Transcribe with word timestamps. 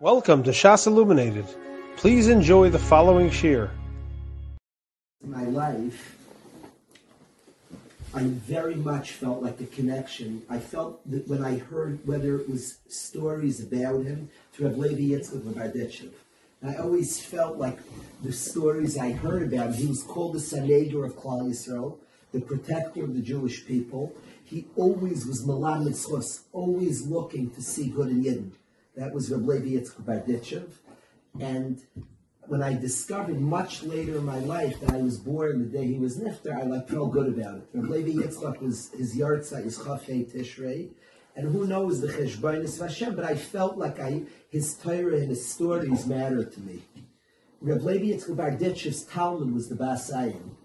Welcome 0.00 0.44
to 0.44 0.52
Shas 0.52 0.86
Illuminated. 0.86 1.44
Please 1.96 2.28
enjoy 2.28 2.70
the 2.70 2.78
following 2.78 3.30
shiur. 3.30 3.68
In 5.24 5.32
my 5.32 5.42
life, 5.42 6.16
I 8.14 8.22
very 8.22 8.76
much 8.76 9.10
felt 9.10 9.42
like 9.42 9.60
a 9.60 9.66
connection. 9.66 10.42
I 10.48 10.60
felt 10.60 11.00
that 11.10 11.26
when 11.26 11.44
I 11.44 11.58
heard 11.58 11.98
whether 12.06 12.38
it 12.38 12.48
was 12.48 12.78
stories 12.86 13.60
about 13.60 14.04
him 14.04 14.30
through 14.52 14.68
Rav 14.68 14.78
Levi 14.78 15.16
Yitzchak 15.16 15.40
Barditchev. 15.40 16.12
I 16.62 16.76
always 16.76 17.20
felt 17.20 17.56
like 17.56 17.80
the 18.22 18.32
stories 18.32 18.96
I 18.96 19.10
heard 19.10 19.52
about 19.52 19.70
him, 19.70 19.82
he 19.82 19.86
was 19.86 20.04
called 20.04 20.34
the 20.34 20.38
Sanegor 20.38 21.06
of 21.06 21.16
Klal 21.16 21.50
Yisrael, 21.50 21.96
the 22.30 22.40
protector 22.40 23.02
of 23.02 23.16
the 23.16 23.20
Jewish 23.20 23.66
people. 23.66 24.14
He 24.44 24.66
always 24.76 25.26
was 25.26 25.44
Malam 25.44 25.92
always 26.52 27.04
looking 27.04 27.50
to 27.50 27.60
see 27.60 27.88
good 27.88 28.10
in 28.10 28.22
Yidden. 28.22 28.52
That 28.98 29.14
was 29.14 29.30
Reb 29.30 29.46
Levi 29.46 29.80
Yitzchak. 29.80 30.68
And 31.38 31.80
when 32.48 32.64
I 32.64 32.74
discovered 32.74 33.40
much 33.40 33.84
later 33.84 34.16
in 34.16 34.24
my 34.24 34.40
life 34.40 34.80
that 34.80 34.90
I 34.90 34.96
was 34.96 35.18
born 35.18 35.60
the 35.60 35.66
day 35.66 35.86
he 35.86 36.00
was 36.00 36.18
nifter, 36.18 36.52
I 36.52 36.64
like 36.64 36.88
felt 36.88 37.12
good 37.12 37.28
about 37.28 37.58
it. 37.58 37.68
Reb 37.72 37.90
Levi 37.90 38.20
Yitzchak 38.20 38.60
was 38.60 38.90
his 38.90 39.16
yahrzeit 39.16 39.66
is 39.66 39.78
Chof 39.78 40.04
Hei 40.06 40.24
Tishrei, 40.24 40.90
and 41.36 41.52
who 41.52 41.68
knows 41.68 42.00
the 42.00 42.08
Cheshbainis 42.08 42.80
Hashem, 42.80 43.14
but 43.14 43.24
I 43.24 43.36
felt 43.36 43.78
like 43.78 44.00
I 44.00 44.22
his 44.50 44.74
Torah 44.74 45.18
and 45.18 45.28
his 45.28 45.48
stories 45.48 46.04
mattered 46.04 46.52
to 46.54 46.60
me. 46.60 46.82
Reb 47.60 47.82
Levi 47.82 48.18
Yitzchak 48.18 49.08
Talmid 49.12 49.54
was 49.54 49.68
the 49.68 49.76
Bas 49.76 50.10
Ayin. 50.10 50.56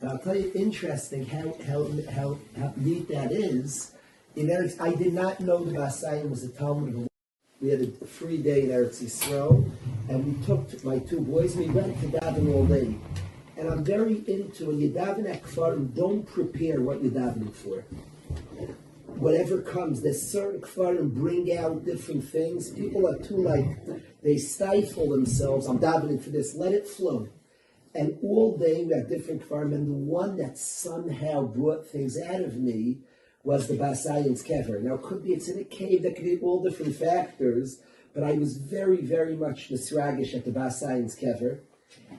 And 0.00 0.10
I'll 0.10 0.18
tell 0.18 0.34
you, 0.34 0.50
interesting 0.54 1.26
how 1.26 1.54
how 1.66 1.90
how, 2.10 2.38
how 2.58 2.72
neat 2.76 3.08
that 3.08 3.30
is. 3.30 3.92
In 4.36 4.46
Eretz, 4.46 4.80
I 4.80 4.94
did 4.94 5.12
not 5.12 5.40
know 5.40 5.62
the 5.62 5.74
Bas 5.74 6.02
Ayin 6.02 6.30
was 6.30 6.44
a 6.44 6.48
Talmid 6.48 7.04
of 7.04 7.13
we 7.64 7.70
had 7.70 7.80
a 7.80 8.04
free 8.04 8.36
day 8.36 8.64
in 8.64 8.68
Eretz 8.68 9.02
Yisrael, 9.02 9.70
and 10.10 10.26
we 10.26 10.46
took 10.46 10.84
my 10.84 10.98
two 10.98 11.20
boys, 11.20 11.56
and 11.56 11.66
we 11.66 11.80
went 11.80 11.98
to 11.98 12.08
daven 12.08 12.54
all 12.54 12.66
day. 12.66 12.94
And 13.56 13.68
I'm 13.68 13.82
very 13.82 14.22
into, 14.26 14.66
when 14.66 14.78
you 14.78 14.90
daven 14.90 15.26
at 15.30 15.42
kevarim, 15.42 15.94
don't 15.94 16.26
prepare 16.26 16.82
what 16.82 17.02
you're 17.02 17.12
davening 17.12 17.54
for. 17.54 17.82
Whatever 19.06 19.62
comes, 19.62 20.02
there's 20.02 20.20
certain 20.30 20.60
kevarim 20.60 21.14
bring 21.14 21.56
out 21.56 21.86
different 21.86 22.28
things. 22.28 22.68
People 22.68 23.08
are 23.08 23.16
too 23.16 23.38
like, 23.38 23.64
they 24.22 24.36
stifle 24.36 25.08
themselves. 25.08 25.66
I'm 25.66 25.78
davening 25.78 26.22
for 26.22 26.30
this, 26.30 26.54
let 26.54 26.72
it 26.72 26.86
flow. 26.86 27.30
And 27.94 28.18
all 28.22 28.58
day 28.58 28.84
we 28.84 28.92
had 28.92 29.08
different 29.08 29.48
kevarim, 29.48 29.74
and 29.74 29.88
the 29.88 29.92
one 29.92 30.36
that 30.36 30.58
somehow 30.58 31.44
brought 31.44 31.86
things 31.86 32.20
out 32.20 32.42
of 32.42 32.58
me 32.58 32.98
was 33.44 33.68
the 33.68 33.76
Bas 33.76 34.06
Ayin's 34.06 34.42
kever. 34.42 34.82
Now, 34.82 34.94
it 34.94 35.02
could 35.02 35.22
be 35.22 35.34
it's 35.34 35.48
in 35.48 35.60
a 35.60 35.64
cave, 35.64 36.02
that 36.02 36.16
could 36.16 36.24
be 36.24 36.38
all 36.40 36.62
different 36.62 36.96
factors, 36.96 37.80
but 38.14 38.24
I 38.24 38.32
was 38.32 38.56
very, 38.56 39.02
very 39.02 39.36
much 39.36 39.70
nisragish 39.70 40.34
at 40.34 40.44
the 40.44 40.50
Bas 40.50 40.82
Ayin's 40.82 41.14
kever. 41.14 41.60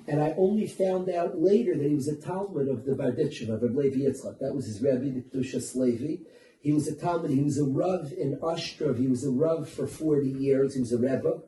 And 0.08 0.22
I 0.22 0.36
only 0.38 0.68
found 0.68 1.10
out 1.10 1.40
later 1.40 1.76
that 1.76 1.88
he 1.88 1.96
was 1.96 2.08
a 2.08 2.16
Talmid 2.16 2.70
of 2.70 2.86
the 2.86 2.94
Barditchev, 2.94 3.50
of 3.50 3.64
Reb 3.64 3.76
Levi 3.76 4.02
Yitzchak. 4.02 4.40
That 4.40 4.54
was 4.54 4.68
his 4.68 4.82
Rebbe, 4.82 5.12
the 5.12 5.22
Kedushas 5.22 5.76
Levi. 5.76 6.24
He 6.62 6.74
was 6.74 6.88
a 6.88 6.96
Talmid, 6.96 7.32
he 7.32 7.42
was 7.42 7.60
a 7.60 7.66
Rav 7.66 8.12
in 8.14 8.36
Ostrov. 8.36 9.00
He 9.00 9.08
was 9.08 9.24
a 9.24 9.32
Rav 9.32 9.68
for 9.68 9.88
40 9.88 10.30
years. 10.30 10.76
He 10.76 10.82
was 10.82 10.94
a 10.94 10.98
Rebbe 10.98 11.42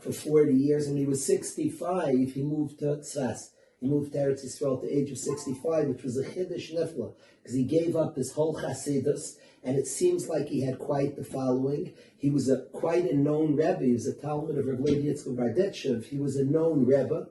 for 0.00 0.12
40 0.12 0.52
years. 0.52 0.86
And 0.86 0.94
when 0.94 1.04
he 1.04 1.08
was 1.08 1.24
65, 1.24 2.32
he 2.32 2.42
moved 2.42 2.80
to 2.80 2.96
Tzfas. 2.96 3.50
He 3.80 3.86
moved 3.86 4.12
to 4.12 4.18
Eretz 4.18 4.44
Yisrael 4.44 4.76
at 4.76 4.82
the 4.82 4.96
age 4.96 5.10
of 5.10 5.18
65, 5.18 5.88
which 5.88 6.02
was 6.02 6.16
a 6.16 6.24
chiddush 6.24 6.74
nifla, 6.74 7.14
because 7.42 7.56
he 7.56 7.62
gave 7.62 7.94
up 7.94 8.16
his 8.16 8.32
whole 8.32 8.56
chassidus, 8.56 9.36
and 9.62 9.76
it 9.76 9.86
seems 9.86 10.28
like 10.28 10.48
he 10.48 10.62
had 10.62 10.78
quite 10.78 11.16
the 11.16 11.24
following. 11.24 11.92
He 12.16 12.30
was 12.30 12.48
a 12.48 12.62
quite 12.72 13.10
a 13.10 13.16
known 13.16 13.54
rebbe. 13.54 13.84
He 13.84 13.92
was 13.92 14.06
a 14.06 14.14
Talmid 14.14 14.58
of 14.58 14.66
Rav 14.66 14.80
Levi 14.80 15.08
Yitzchak. 15.08 16.06
He 16.06 16.18
was 16.18 16.36
a 16.36 16.44
known 16.44 16.86
rebbe, 16.86 17.28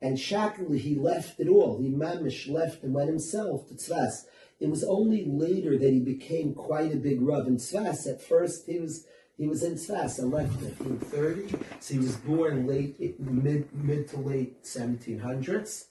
and 0.00 0.18
shockingly, 0.18 0.78
he 0.78 0.94
left 0.94 1.40
it 1.40 1.48
all. 1.48 1.78
He 1.80 1.88
mamish 1.88 2.48
left 2.48 2.84
and 2.84 2.94
went 2.94 3.08
himself 3.08 3.68
to 3.68 3.74
Tzfas. 3.74 4.26
It 4.60 4.70
was 4.70 4.84
only 4.84 5.24
later 5.24 5.76
that 5.78 5.92
he 5.92 6.00
became 6.00 6.54
quite 6.54 6.92
a 6.92 6.96
big 6.96 7.20
rav 7.20 7.46
in 7.46 7.56
Tzfas. 7.56 8.06
At 8.06 8.22
first, 8.22 8.66
he 8.66 8.78
was 8.78 9.06
he 9.36 9.46
was 9.46 9.62
in 9.62 9.74
Tzfas. 9.74 10.20
I 10.20 10.24
left 10.24 10.62
at 10.62 10.74
30, 10.76 11.54
so 11.80 11.94
he 11.94 12.00
was 12.00 12.16
born 12.16 12.66
late 12.66 13.20
mid 13.20 13.72
mid 13.74 14.08
to 14.10 14.18
late 14.18 14.62
1700s. 14.62 15.86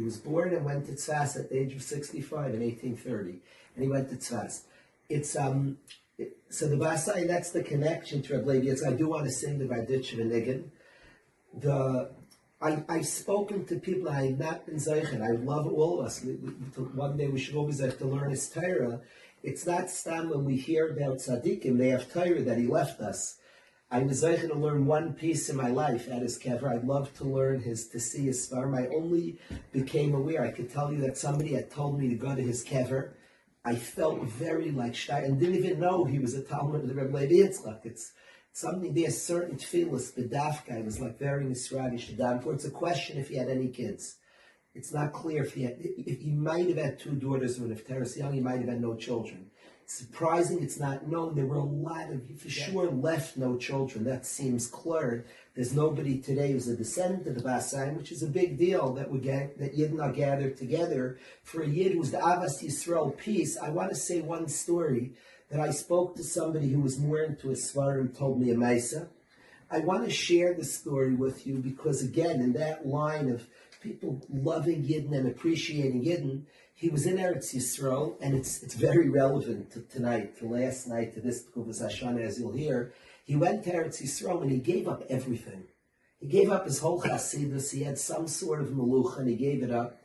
He 0.00 0.06
was 0.06 0.16
born 0.16 0.54
and 0.54 0.64
went 0.64 0.86
to 0.86 0.92
Tzfas 0.92 1.38
at 1.38 1.50
the 1.50 1.58
age 1.58 1.74
of 1.74 1.82
65 1.82 2.54
in 2.54 2.60
1830. 2.62 3.32
And 3.74 3.84
he 3.84 3.86
went 3.86 4.08
to 4.08 4.16
Tzfas. 4.16 4.62
It's, 5.10 5.36
um, 5.36 5.76
it, 6.16 6.38
so 6.48 6.68
the 6.68 6.76
Basai, 6.76 7.28
that's 7.28 7.50
the 7.50 7.62
connection 7.62 8.22
to 8.22 8.38
Reb 8.38 8.46
Levi. 8.46 8.76
I 8.88 8.94
do 8.94 9.08
want 9.08 9.26
to 9.26 9.30
sing 9.30 9.58
the 9.58 9.66
Barditch 9.66 10.14
of 10.14 10.20
Niggin. 10.20 10.70
The, 11.52 12.12
I, 12.62 12.82
I've 12.88 13.06
spoken 13.06 13.66
to 13.66 13.76
people 13.76 14.08
I 14.08 14.28
have 14.28 14.38
not 14.38 14.64
been 14.64 14.76
Zeichen. 14.76 15.20
I 15.20 15.32
love 15.32 15.66
all 15.66 16.00
of 16.00 16.06
us. 16.06 16.24
We, 16.24 16.36
we, 16.36 16.50
one 16.94 17.18
day 17.18 17.28
we 17.28 17.38
should 17.38 17.56
always 17.56 17.80
have 17.80 17.98
to 17.98 18.06
learn 18.06 18.30
his 18.30 18.48
Torah. 18.48 19.00
It's 19.42 19.66
not 19.66 19.90
stam 19.90 20.30
when 20.30 20.46
we 20.46 20.56
hear 20.56 20.88
about 20.88 21.18
Tzaddikim, 21.18 21.76
they 21.76 21.90
have 21.90 22.10
Torah 22.10 22.40
that 22.40 22.56
he 22.56 22.66
left 22.66 23.00
us. 23.00 23.36
I 23.92 24.04
was 24.04 24.22
able 24.22 24.54
to 24.54 24.54
learn 24.54 24.86
one 24.86 25.14
piece 25.14 25.48
in 25.48 25.56
my 25.56 25.68
life 25.68 26.08
at 26.08 26.22
his 26.22 26.38
kever. 26.38 26.72
I'd 26.72 26.84
love 26.84 27.12
to 27.14 27.24
learn 27.24 27.60
his 27.60 27.88
to 27.88 27.98
see 27.98 28.26
his 28.26 28.46
farm. 28.46 28.72
I 28.72 28.86
only 28.86 29.40
became 29.72 30.14
aware. 30.14 30.44
I 30.44 30.52
could 30.52 30.70
tell 30.70 30.92
you 30.92 31.00
that 31.00 31.18
somebody 31.18 31.54
had 31.54 31.72
told 31.72 31.98
me 31.98 32.08
to 32.08 32.14
go 32.14 32.32
to 32.32 32.40
his 32.40 32.64
kever. 32.64 33.14
I 33.64 33.74
felt 33.74 34.22
very 34.22 34.70
like 34.70 34.94
shy 34.94 35.18
and 35.22 35.40
didn't 35.40 35.56
even 35.56 35.80
know 35.80 36.04
he 36.04 36.20
was 36.20 36.34
a 36.34 36.42
Talmid 36.42 36.82
of 36.82 36.88
the 36.88 36.94
Rebbe 36.94 37.16
Levi 37.16 37.32
Yitzchak. 37.34 37.84
It's 37.84 38.12
something 38.52 38.94
there's 38.94 39.20
certain 39.20 39.56
tefillas. 39.56 40.14
The 40.14 40.22
dafka 40.22 40.84
was 40.84 41.00
like 41.00 41.18
very 41.18 41.44
daven 41.46 42.42
for. 42.44 42.54
It's 42.54 42.64
a 42.64 42.70
question 42.70 43.18
if 43.18 43.28
he 43.28 43.38
had 43.38 43.48
any 43.48 43.68
kids. 43.70 44.18
It's 44.72 44.94
not 44.94 45.12
clear 45.12 45.42
if 45.42 45.54
he 45.54 45.64
had. 45.64 45.78
If 45.80 46.20
he 46.20 46.30
might 46.30 46.68
have 46.68 46.78
had 46.78 47.00
two 47.00 47.16
daughters 47.16 47.58
when 47.58 47.72
if 47.72 47.84
Teres 47.84 48.16
young, 48.16 48.34
he 48.34 48.40
might 48.40 48.60
have 48.60 48.68
had 48.68 48.80
no 48.80 48.94
children 48.94 49.50
surprising 49.90 50.62
it's 50.62 50.78
not 50.78 51.08
known. 51.08 51.34
There 51.34 51.46
were 51.46 51.56
a 51.56 51.64
lot 51.64 52.10
of, 52.10 52.22
for 52.38 52.48
sure, 52.48 52.88
left 52.88 53.36
no 53.36 53.56
children. 53.56 54.04
That 54.04 54.24
seems 54.24 54.68
clear. 54.68 55.26
There's 55.54 55.74
nobody 55.74 56.18
today 56.18 56.52
who's 56.52 56.68
a 56.68 56.76
descendant 56.76 57.26
of 57.26 57.34
the 57.34 57.42
Bas 57.42 57.74
Ayin, 57.74 57.96
which 57.96 58.12
is 58.12 58.22
a 58.22 58.28
big 58.28 58.56
deal 58.56 58.92
that 58.94 59.10
we 59.10 59.18
get 59.18 59.58
that 59.58 59.76
Yidden 59.76 60.00
are 60.00 60.12
gathered 60.12 60.56
together. 60.56 61.18
For 61.42 61.62
a 61.62 61.66
Yid 61.66 61.92
who's 61.92 62.12
the 62.12 62.18
Ahavas 62.18 62.62
Yisrael 62.62 63.18
peace, 63.18 63.58
I 63.58 63.70
want 63.70 63.90
to 63.90 63.96
say 63.96 64.20
one 64.20 64.46
story 64.46 65.12
that 65.50 65.58
I 65.58 65.72
spoke 65.72 66.14
to 66.16 66.22
somebody 66.22 66.70
who 66.70 66.80
was 66.80 67.00
more 67.00 67.18
into 67.18 67.50
a 67.50 67.54
Svarim, 67.54 68.16
told 68.16 68.40
me 68.40 68.52
a 68.52 68.56
Mesa. 68.56 69.08
I 69.72 69.80
want 69.80 70.04
to 70.04 70.10
share 70.10 70.54
the 70.54 70.64
story 70.64 71.14
with 71.14 71.48
you 71.48 71.56
because, 71.56 72.02
again, 72.02 72.40
in 72.40 72.52
that 72.52 72.86
line 72.86 73.28
of 73.28 73.48
people 73.80 74.24
loving 74.32 74.84
Yidden 74.84 75.16
and 75.16 75.26
appreciating 75.26 76.04
Yidden, 76.04 76.42
he 76.80 76.88
was 76.88 77.04
in 77.04 77.18
Eretz 77.18 77.54
Yisrael, 77.54 78.16
and 78.22 78.34
it's 78.34 78.62
it's 78.62 78.74
very 78.74 79.10
relevant 79.10 79.70
to 79.72 79.82
tonight, 79.82 80.38
to 80.38 80.46
last 80.46 80.88
night, 80.88 81.12
to 81.12 81.20
this 81.20 81.44
Tekufas 81.44 81.82
Hashanah, 81.82 82.24
as 82.24 82.38
you'll 82.38 82.52
hear. 82.52 82.94
He 83.26 83.36
went 83.36 83.64
to 83.64 83.70
Eretz 83.70 84.00
Yisrael 84.02 84.40
and 84.40 84.50
he 84.50 84.56
gave 84.56 84.88
up 84.88 85.04
everything. 85.10 85.64
He 86.20 86.26
gave 86.26 86.50
up 86.50 86.64
his 86.64 86.78
whole 86.78 87.02
Hasidus. 87.02 87.70
He 87.70 87.82
had 87.82 87.98
some 87.98 88.26
sort 88.26 88.62
of 88.62 88.68
maluch, 88.68 89.18
and 89.18 89.28
he 89.28 89.36
gave 89.36 89.62
it 89.62 89.70
up. 89.70 90.00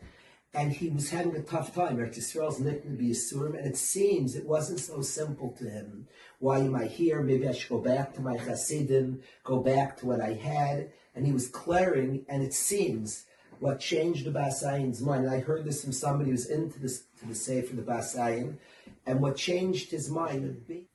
And 0.53 0.74
he 0.74 0.90
was 0.90 1.12
having 1.12 1.38
a 1.38 1.41
tough 1.41 1.74
time. 1.74 1.96
Eretz 1.96 2.18
Yisrael's 2.18 2.59
nickname 2.59 2.97
to 2.97 3.03
be 3.03 3.12
Yisurim, 3.12 3.58
and 3.58 3.66
it 3.66 3.78
seems 3.78 4.35
it 4.35 4.46
wasn't 4.46 4.81
so 4.81 5.02
simple 5.02 5.52
to 5.53 5.69
him. 5.69 6.09
Why 6.40 6.59
am 6.59 6.75
I 6.75 6.88
here? 6.88 7.22
Maybe 7.22 7.47
I 7.47 7.53
should 7.53 7.69
go 7.69 7.80
back 7.80 8.14
to 8.16 8.22
my 8.22 8.35
Hasidim, 8.35 9.22
go 9.46 9.59
back 9.59 9.96
to 9.97 10.08
what 10.08 10.19
I 10.19 10.34
had. 10.34 10.91
And 11.16 11.25
he 11.25 11.31
was 11.31 11.47
clearing, 11.47 12.25
and 12.28 12.44
it 12.44 12.53
seems 12.53 13.25
what 13.60 13.80
changed 13.80 14.26
the 14.26 14.32
Bas 14.32 14.64
Ayin's 14.64 15.02
mind. 15.02 15.30
I 15.30 15.40
heard 15.40 15.66
this 15.66 15.84
from 15.84 15.94
somebody 15.94 16.32
who's 16.32 16.48
into 16.50 16.80
this 16.80 17.04
to 17.20 17.28
the 17.28 17.36
Sefer, 17.36 17.76
the 17.76 17.82
Bas 17.82 18.16
Ayin, 18.16 18.58
and 19.06 19.20
what 19.20 19.36
changed 19.38 19.92
his 19.92 20.10
mind 20.10 20.44
would 20.44 20.68
be. 20.68 20.88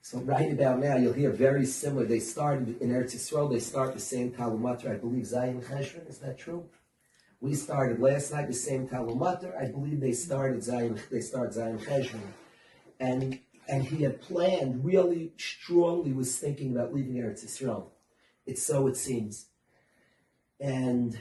So 0.00 0.18
right 0.18 0.52
about 0.52 0.80
now, 0.80 0.96
you'll 0.96 1.14
hear 1.14 1.30
very 1.30 1.64
similar. 1.64 2.04
They 2.04 2.20
started 2.20 2.80
in 2.82 2.90
Eretz 2.90 3.14
Yisrael. 3.14 3.50
They 3.50 3.58
start 3.58 3.94
the 3.94 4.00
same 4.00 4.32
Tal 4.32 4.50
Umatar. 4.50 4.90
I 4.92 4.96
believe 4.96 5.24
Zayin 5.24 5.64
Cheshvan. 5.64 6.08
Is 6.08 6.18
that 6.18 6.38
true? 6.38 6.64
We 7.40 7.54
started 7.54 8.00
last 8.00 8.32
night 8.32 8.46
the 8.46 8.52
same 8.52 8.86
Tal 8.86 9.06
Umatar. 9.06 9.58
I 9.58 9.70
believe 9.70 10.00
they 10.00 10.12
started 10.12 10.60
Zayin. 10.60 11.00
They 11.08 11.20
start 11.20 11.52
Zayin 11.52 11.82
Cheshvan, 11.82 12.20
and 13.00 13.40
and 13.66 13.82
he 13.84 14.02
had 14.02 14.20
planned 14.20 14.84
really 14.84 15.32
strongly. 15.38 16.12
Was 16.12 16.38
thinking 16.38 16.76
about 16.76 16.94
leaving 16.94 17.14
Eretz 17.14 17.44
Yisrael. 17.44 17.86
It's 18.46 18.62
so 18.62 18.86
it 18.86 18.98
seems, 18.98 19.46
and 20.60 21.18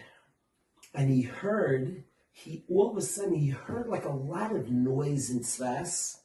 and 0.93 1.09
he 1.09 1.21
heard, 1.21 2.03
he 2.31 2.63
all 2.69 2.91
of 2.91 2.97
a 2.97 3.01
sudden 3.01 3.35
he 3.35 3.49
heard 3.49 3.87
like 3.87 4.05
a 4.05 4.09
lot 4.09 4.55
of 4.55 4.69
noise 4.69 5.29
in 5.29 5.39
Tzfas, 5.39 6.17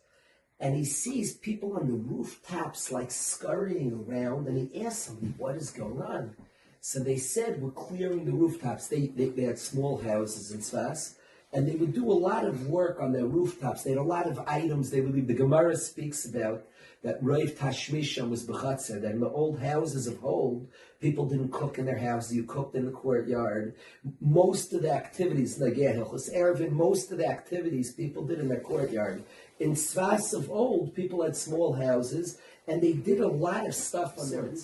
and 0.61 0.75
he 0.75 0.85
sees 0.85 1.35
people 1.35 1.75
on 1.75 1.87
the 1.87 1.95
rooftops 1.95 2.91
like 2.91 3.11
scurrying 3.11 4.05
around, 4.09 4.49
and 4.49 4.59
he 4.59 4.85
asks 4.85 5.07
them, 5.07 5.35
what 5.39 5.57
is 5.57 5.71
going 5.71 6.03
on? 6.03 6.35
So 6.81 7.01
they 7.01 7.17
said, 7.17 7.61
we're 7.61 7.71
clearing 7.71 8.25
the 8.25 8.33
rooftops. 8.33 8.89
They, 8.89 9.09
they, 9.09 9.27
they 9.27 9.43
had 9.43 9.59
small 9.59 9.99
houses 10.01 10.53
in 10.53 10.61
Tzfas, 10.61 11.15
and 11.53 11.67
they 11.67 11.75
would 11.75 11.95
do 11.95 12.11
a 12.11 12.13
lot 12.13 12.45
of 12.45 12.69
work 12.69 13.01
on 13.01 13.13
their 13.13 13.27
rooftops. 13.27 13.83
They 13.83 13.91
had 13.91 13.99
a 13.99 14.03
lot 14.03 14.27
of 14.27 14.39
items 14.47 14.91
they 14.91 15.01
would 15.01 15.15
leave. 15.15 15.27
The 15.27 15.35
Gemara 15.35 15.77
speaks 15.77 16.25
about 16.25 16.65
that 17.03 17.23
Rav 17.23 17.51
Tashmisha 17.53 18.29
was 18.29 18.45
bechatzer, 18.45 19.01
that 19.01 19.13
in 19.13 19.21
the 19.21 19.29
old 19.29 19.61
houses 19.61 20.07
of 20.07 20.25
old, 20.25 20.67
people 21.01 21.27
didn't 21.27 21.53
cook 21.53 21.79
in 21.79 21.87
their 21.87 21.99
houses, 21.99 22.35
you 22.35 22.43
cooked 22.43 22.75
in 22.75 22.87
the 22.87 22.91
courtyard. 22.91 23.75
Most 24.21 24.73
of 24.73 24.83
the 24.83 24.91
activities, 24.91 25.59
Hilchos 25.59 26.35
Eruvin, 26.35 26.73
most 26.73 27.13
of 27.13 27.19
the 27.19 27.27
activities 27.27 27.93
people 27.93 28.27
did 28.27 28.41
in 28.41 28.49
their 28.49 28.61
courtyard. 28.61 29.23
In 29.61 29.73
Tzfas 29.73 30.35
of 30.35 30.51
old, 30.51 30.95
people 30.95 31.23
had 31.23 31.37
small 31.37 31.73
houses, 31.73 32.39
and 32.67 32.83
they 32.83 32.93
did 32.93 33.21
a 33.21 33.29
lot 33.29 33.67
of 33.67 33.75
stuff 33.75 34.19
on 34.19 34.31
them. 34.31 34.57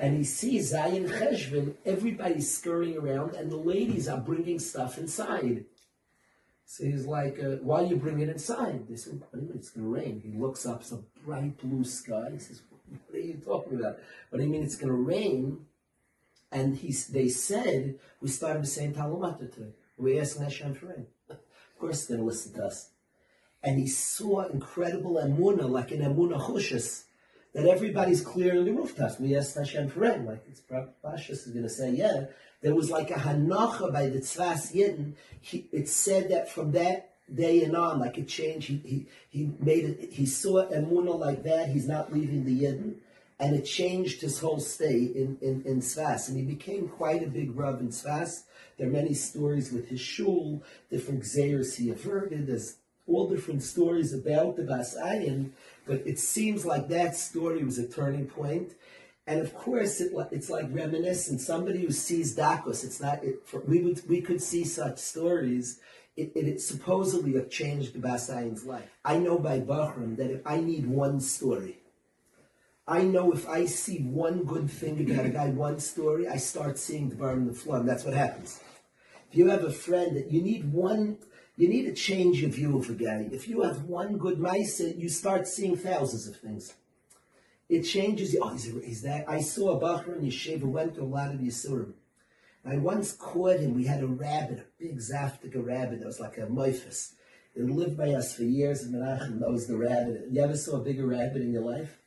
And 0.00 0.16
he 0.16 0.24
sees 0.24 0.72
Zayin 0.72 1.08
Cheshvan, 1.08 1.74
everybody's 1.84 2.52
scurrying 2.52 2.98
around, 2.98 3.34
and 3.34 3.50
the 3.50 3.56
ladies 3.56 4.08
are 4.08 4.18
bringing 4.20 4.58
stuff 4.58 4.98
inside. 4.98 5.64
So 6.70 6.84
he's 6.84 7.06
like, 7.06 7.42
uh, 7.42 7.56
why 7.62 7.80
you 7.80 7.96
bring 7.96 8.20
it 8.20 8.28
inside? 8.28 8.86
They 8.86 8.96
said, 8.96 9.14
what 9.20 9.32
do 9.32 9.40
you 9.40 9.46
mean 9.46 9.56
it's 9.56 9.70
going 9.70 9.86
to 9.86 9.90
rain? 9.90 10.20
He 10.22 10.38
looks 10.38 10.66
up, 10.66 10.84
some 10.84 11.06
bright 11.24 11.56
blue 11.56 11.82
sky. 11.82 12.28
He 12.34 12.38
says, 12.38 12.60
what 12.70 13.16
are 13.16 13.18
you 13.18 13.40
talking 13.42 13.80
about? 13.80 13.96
What 14.28 14.38
do 14.38 14.44
you 14.44 14.50
mean 14.50 14.64
it's 14.64 14.76
going 14.76 14.92
to 14.92 14.94
rain? 14.94 15.64
And 16.52 16.76
he, 16.76 16.92
they 17.10 17.30
said, 17.30 17.98
we 18.20 18.28
started 18.28 18.68
same 18.68 18.92
Talmud 18.92 19.38
today. 19.38 19.70
We 19.96 20.20
asked 20.20 20.38
Hashem 20.38 20.74
for 20.74 20.88
rain. 20.88 21.06
Of 21.30 21.38
course, 21.78 22.04
they're 22.04 22.18
going 22.18 22.28
to 22.28 22.34
listen 22.34 22.52
to 22.52 22.66
us. 22.66 22.90
And 23.62 23.78
he 23.78 23.86
saw 23.86 24.42
incredible 24.42 25.14
emuna, 25.14 25.70
like 25.70 25.90
an 25.90 26.00
emuna 26.00 26.38
chushas, 26.38 27.04
that 27.58 27.66
everybody's 27.66 28.20
clearing 28.20 28.64
the 28.64 28.72
rooftops. 28.72 29.18
We 29.18 29.36
asked 29.36 29.56
Hashem 29.56 29.90
rain. 29.96 30.24
Like 30.24 30.44
it's 30.48 30.60
Pashas 30.60 31.30
is 31.30 31.46
going 31.48 31.64
to 31.64 31.68
say, 31.68 31.90
yeah, 31.90 32.26
there 32.62 32.74
was 32.74 32.88
like 32.88 33.10
a 33.10 33.14
hanacha 33.14 33.92
by 33.92 34.08
the 34.08 34.20
Tzfas 34.20 34.72
Yidden. 34.72 35.14
He, 35.40 35.68
it 35.72 35.88
said 35.88 36.30
that 36.30 36.48
from 36.48 36.70
that 36.72 37.14
day 37.34 37.64
and 37.64 37.76
on, 37.76 37.98
like 37.98 38.16
it 38.16 38.28
changed. 38.28 38.68
He, 38.68 38.80
he, 38.84 39.06
he 39.30 39.50
made 39.58 39.84
it, 39.86 40.12
he 40.12 40.24
saw 40.24 40.66
Emuna 40.66 41.18
like 41.18 41.42
that. 41.42 41.70
He's 41.70 41.88
not 41.88 42.12
leaving 42.12 42.44
the 42.44 42.62
Yidden. 42.62 42.94
And 43.40 43.56
it 43.56 43.62
changed 43.62 44.20
his 44.20 44.38
whole 44.38 44.60
stay 44.60 44.96
in, 44.96 45.38
in, 45.40 45.62
in 45.64 45.80
Tzfas. 45.80 46.28
And 46.28 46.36
he 46.36 46.44
became 46.44 46.88
quite 46.88 47.24
a 47.24 47.28
big 47.28 47.56
rub 47.56 47.80
in 47.80 47.88
Tzfas. 47.88 48.44
There 48.76 48.86
are 48.86 48.92
many 48.92 49.14
stories 49.14 49.72
with 49.72 49.88
his 49.88 50.00
shul, 50.00 50.62
different 50.90 51.24
Xayers 51.24 51.74
he 51.74 51.90
averted. 51.90 52.46
There's 52.46 52.76
all 53.08 53.28
different 53.28 53.62
stories 53.62 54.12
about 54.12 54.56
the 54.56 54.62
Bas 54.62 54.96
Ayin, 54.96 55.50
but 55.88 56.06
it 56.06 56.18
seems 56.18 56.66
like 56.66 56.88
that 56.88 57.16
story 57.16 57.64
was 57.64 57.78
a 57.78 57.88
turning 57.88 58.26
point. 58.26 58.74
And 59.26 59.40
of 59.40 59.54
course, 59.54 60.00
it, 60.00 60.12
it's 60.30 60.50
like 60.50 60.66
reminiscent. 60.70 61.40
Somebody 61.40 61.80
who 61.80 61.90
sees 61.90 62.36
Dakos, 62.36 62.84
it's 62.84 63.00
not. 63.00 63.24
It, 63.24 63.46
for, 63.46 63.60
we 63.60 63.82
would 63.82 64.08
we 64.08 64.20
could 64.20 64.42
see 64.42 64.64
such 64.64 64.98
stories. 64.98 65.80
It, 66.16 66.32
it, 66.34 66.46
it 66.48 66.60
supposedly 66.60 67.34
have 67.34 67.50
changed 67.50 67.94
the 67.94 68.00
Bas 68.00 68.28
Ayin's 68.28 68.64
life. 68.64 68.90
I 69.04 69.18
know 69.18 69.38
by 69.38 69.60
Bahram 69.60 70.16
that 70.16 70.30
if 70.30 70.46
I 70.46 70.60
need 70.60 70.86
one 70.86 71.20
story, 71.20 71.78
I 72.86 73.02
know 73.02 73.32
if 73.32 73.48
I 73.48 73.66
see 73.66 73.98
one 73.98 74.44
good 74.44 74.70
thing 74.70 75.10
about 75.10 75.26
a 75.26 75.30
guy, 75.30 75.48
one 75.68 75.78
story, 75.78 76.26
I 76.26 76.36
start 76.36 76.78
seeing 76.78 77.08
the 77.08 77.16
bar 77.16 77.32
in 77.32 77.46
the 77.46 77.52
flood. 77.52 77.86
That's 77.86 78.04
what 78.04 78.14
happens. 78.14 78.60
If 79.30 79.36
you 79.36 79.48
have 79.48 79.64
a 79.64 79.70
friend 79.70 80.16
that 80.16 80.32
you 80.32 80.40
need 80.42 80.72
one, 80.72 81.18
you 81.58 81.68
need 81.68 81.84
to 81.84 81.92
change 81.92 82.40
your 82.40 82.50
view 82.50 82.78
of 82.78 82.88
a 82.88 82.94
guy. 82.94 83.28
If 83.30 83.48
you 83.48 83.60
have 83.62 83.82
one 83.82 84.16
good 84.16 84.38
mice, 84.38 84.80
you 84.80 85.10
start 85.10 85.46
seeing 85.46 85.76
thousands 85.76 86.26
of 86.26 86.36
things 86.36 86.72
it 87.68 87.82
changes. 87.82 88.36
Oh, 88.40 88.48
he's, 88.48 89.02
that. 89.02 89.28
I 89.28 89.40
saw 89.40 89.76
a 89.76 89.80
Bachar 89.80 90.18
in 90.18 90.24
Yeshiva 90.24 90.62
went 90.62 90.94
to 90.94 91.02
a 91.02 91.04
lot 91.04 91.34
of 91.34 91.40
Yisurim. 91.40 91.92
I 92.64 92.76
once 92.76 93.12
caught 93.12 93.60
him. 93.60 93.74
We 93.74 93.84
had 93.84 94.02
a 94.02 94.06
rabbit, 94.06 94.58
a 94.58 94.82
big 94.82 94.98
Zaftika 94.98 95.64
rabbit 95.64 96.00
that 96.00 96.06
was 96.06 96.20
like 96.20 96.38
a 96.38 96.42
moifus. 96.46 97.12
It 97.54 97.64
lived 97.64 97.96
by 97.96 98.10
us 98.10 98.34
for 98.34 98.42
years, 98.42 98.82
and 98.82 98.94
Menachem 98.94 99.40
knows 99.40 99.66
the 99.66 99.76
rabbit. 99.76 100.26
You 100.30 100.42
ever 100.42 100.56
saw 100.56 100.76
a 100.76 100.84
bigger 100.84 101.06
rabbit 101.06 101.42
in 101.42 101.52
your 101.52 101.64
life? 101.64 101.98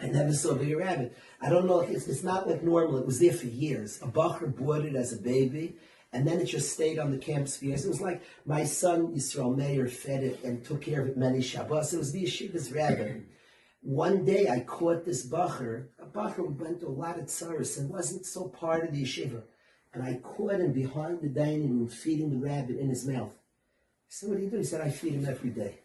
I 0.00 0.06
never 0.06 0.32
saw 0.32 0.50
a 0.50 0.56
bigger 0.56 0.78
rabbit. 0.78 1.16
I 1.40 1.50
don't 1.50 1.66
know. 1.66 1.80
It's, 1.80 2.08
it's 2.08 2.24
not 2.24 2.48
like 2.48 2.62
normal. 2.62 2.98
It 2.98 3.06
was 3.06 3.20
there 3.20 3.32
for 3.32 3.46
years. 3.46 4.00
A 4.02 4.06
Bachar 4.06 4.56
bought 4.56 4.84
it 4.84 4.96
as 4.96 5.12
a 5.12 5.20
baby, 5.20 5.76
and 6.14 6.24
then 6.24 6.40
it 6.40 6.44
just 6.44 6.72
stayed 6.72 7.00
on 7.00 7.10
the 7.10 7.18
campus 7.18 7.56
for 7.56 7.64
years. 7.64 7.84
It 7.84 7.88
was 7.88 8.00
like 8.00 8.22
my 8.46 8.64
son 8.64 9.08
Yisrael 9.08 9.54
Meir 9.54 9.88
fed 9.88 10.22
it 10.22 10.44
and 10.44 10.64
took 10.64 10.82
care 10.82 11.02
of 11.02 11.08
it 11.08 11.16
many 11.16 11.42
Shabbos. 11.42 11.92
It 11.92 11.98
was 11.98 12.12
the 12.12 12.22
yeshiva's 12.22 12.70
rabbi. 12.72 13.18
One 13.82 14.24
day 14.24 14.48
I 14.48 14.60
caught 14.60 15.04
this 15.04 15.26
bacher, 15.26 15.88
a 15.98 16.06
bacher 16.06 16.48
went 16.56 16.80
to 16.80 16.86
a 16.86 16.88
lot 16.88 17.18
of 17.18 17.26
tsaris 17.26 17.78
and 17.78 17.90
wasn't 17.90 18.26
so 18.26 18.46
part 18.48 18.84
of 18.84 18.94
the 18.94 19.02
yeshiva. 19.02 19.42
And 19.92 20.04
I 20.04 20.14
caught 20.22 20.60
him 20.60 20.72
behind 20.72 21.20
the 21.20 21.28
dining 21.28 21.70
room 21.78 21.88
feeding 21.88 22.30
the 22.30 22.46
rabbit 22.46 22.78
in 22.78 22.88
his 22.88 23.06
mouth. 23.06 23.32
I 23.34 24.08
said, 24.08 24.28
what 24.28 24.38
do 24.38 24.44
you 24.44 24.50
do? 24.50 24.58
He 24.58 24.64
said, 24.64 24.80
I 24.80 24.90
feed 24.90 25.14
him 25.14 25.26
every 25.28 25.50
day. 25.50 25.80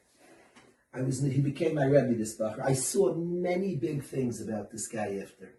I 0.93 1.01
was, 1.01 1.21
he 1.21 1.41
became 1.41 1.73
my 1.73 1.85
rabbi, 1.85 2.13
this 2.13 2.37
bacher. 2.37 2.63
I 2.63 2.73
saw 2.73 3.15
many 3.15 3.75
big 3.75 4.03
things 4.03 4.39
about 4.41 4.69
this 4.71 4.87
guy 4.87 5.19
after. 5.21 5.58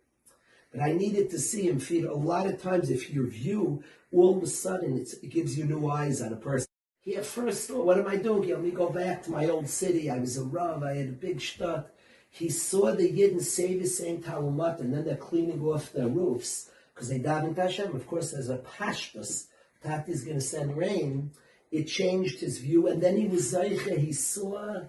But 0.73 0.83
I 0.83 0.93
needed 0.93 1.31
to 1.31 1.39
see 1.39 1.69
him 1.69 1.81
feed. 1.81 2.05
A 2.05 2.15
lot 2.15 2.47
of 2.47 2.63
times, 2.63 2.91
if 2.91 3.11
your 3.11 3.27
view, 3.27 3.83
all 4.13 4.37
of 4.37 4.43
a 4.43 4.47
sudden, 4.47 4.99
it 4.99 5.31
gives 5.31 5.59
you 5.59 5.65
new 5.65 5.89
eyes 5.89 6.23
on 6.23 6.33
a 6.33 6.37
person. 6.37 6.69
He 7.01 7.17
at 7.17 7.25
first 7.25 7.69
thought, 7.69 7.87
what 7.87 7.99
am 7.99 8.07
I 8.07 8.17
doing? 8.17 8.49
Let 8.49 8.63
me 8.63 8.71
go 8.71 8.91
back 8.91 9.23
to 9.25 9.31
my 9.31 9.49
old 9.49 9.69
city. 9.69 10.11
I 10.11 10.19
was 10.19 10.37
a 10.37 10.45
Rav. 10.45 10.83
I 10.83 10.95
had 10.95 11.09
a 11.09 11.13
big 11.13 11.39
shtat 11.39 11.87
he 12.31 12.49
saw 12.49 12.93
the 12.93 13.11
Yidden 13.11 13.43
save 13.43 13.81
his 13.81 13.99
same 13.99 14.23
Talmud, 14.23 14.79
and 14.79 14.95
then 14.95 15.05
they're 15.05 15.17
cleaning 15.17 15.63
off 15.63 15.93
their 15.93 16.09
roofs 16.09 16.71
because 16.95 17.09
they 17.09 17.19
davened 17.19 17.57
Hashem. 17.57 17.95
Of 17.95 18.07
course, 18.07 18.31
there's 18.31 18.49
a 18.49 18.59
pashtus. 18.59 19.47
Tati 19.83 20.13
is 20.13 20.25
going 20.25 20.37
to 20.37 20.41
send 20.41 20.77
rain. 20.77 21.33
It 21.73 21.85
changed 21.85 22.41
his 22.41 22.59
view, 22.59 22.87
and 22.87 23.03
then 23.03 23.17
he 23.17 23.27
was 23.27 23.53
zeiche. 23.53 23.99
He 23.99 24.13
saw, 24.13 24.83